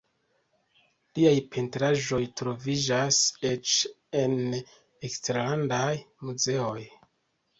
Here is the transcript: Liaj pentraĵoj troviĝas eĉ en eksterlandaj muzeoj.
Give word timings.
Liaj 1.17 1.33
pentraĵoj 1.55 2.19
troviĝas 2.39 3.19
eĉ 3.51 3.75
en 4.21 4.33
eksterlandaj 5.09 5.93
muzeoj. 6.31 6.83